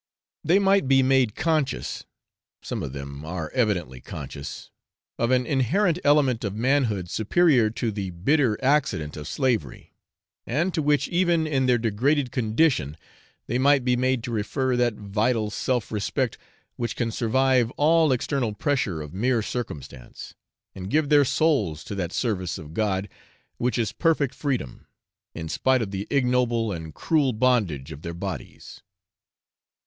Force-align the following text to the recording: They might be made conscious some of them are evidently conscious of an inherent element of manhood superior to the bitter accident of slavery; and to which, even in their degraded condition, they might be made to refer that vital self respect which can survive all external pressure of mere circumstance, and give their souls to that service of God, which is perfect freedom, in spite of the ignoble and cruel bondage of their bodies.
They 0.43 0.57
might 0.57 0.87
be 0.87 1.03
made 1.03 1.35
conscious 1.35 2.05
some 2.63 2.81
of 2.81 2.91
them 2.91 3.23
are 3.23 3.51
evidently 3.51 4.01
conscious 4.01 4.71
of 5.19 5.29
an 5.29 5.45
inherent 5.45 5.99
element 6.03 6.43
of 6.43 6.55
manhood 6.55 7.07
superior 7.07 7.69
to 7.69 7.91
the 7.91 8.09
bitter 8.09 8.57
accident 8.63 9.15
of 9.15 9.27
slavery; 9.27 9.93
and 10.43 10.73
to 10.73 10.81
which, 10.81 11.07
even 11.09 11.45
in 11.45 11.67
their 11.67 11.77
degraded 11.77 12.31
condition, 12.31 12.97
they 13.45 13.59
might 13.59 13.85
be 13.85 13.95
made 13.95 14.23
to 14.23 14.31
refer 14.31 14.75
that 14.75 14.95
vital 14.95 15.51
self 15.51 15.91
respect 15.91 16.35
which 16.77 16.95
can 16.95 17.11
survive 17.11 17.69
all 17.77 18.11
external 18.11 18.55
pressure 18.55 19.03
of 19.03 19.13
mere 19.13 19.43
circumstance, 19.43 20.33
and 20.73 20.89
give 20.89 21.09
their 21.09 21.25
souls 21.25 21.83
to 21.83 21.93
that 21.93 22.11
service 22.11 22.57
of 22.57 22.73
God, 22.73 23.07
which 23.57 23.77
is 23.77 23.91
perfect 23.91 24.33
freedom, 24.33 24.87
in 25.35 25.47
spite 25.47 25.83
of 25.83 25.91
the 25.91 26.07
ignoble 26.09 26.71
and 26.71 26.91
cruel 26.95 27.33
bondage 27.33 27.91
of 27.91 28.01
their 28.01 28.15
bodies. 28.15 28.81